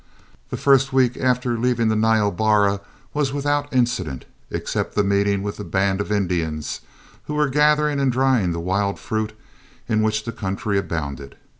The 0.49 0.57
first 0.57 0.91
week 0.91 1.15
after 1.17 1.59
leaving 1.59 1.89
the 1.89 1.95
Niobrara 1.95 2.81
was 3.13 3.31
without 3.33 3.71
incident, 3.71 4.25
except 4.49 4.95
the 4.95 5.03
meeting 5.03 5.43
with 5.43 5.59
a 5.59 5.63
band 5.63 6.01
of 6.01 6.11
Indians, 6.11 6.81
who 7.27 7.35
were 7.35 7.47
gathering 7.49 7.99
and 7.99 8.11
drying 8.11 8.51
the 8.51 8.59
wild 8.59 8.99
fruit 8.99 9.33
in 9.87 10.01
which 10.01 10.23
the 10.23 10.31
country 10.31 10.79
abounded. 10.79 11.37